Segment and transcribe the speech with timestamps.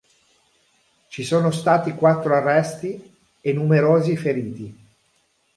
[1.09, 4.75] Ci sono stati quattro arresti e numerosi feriti.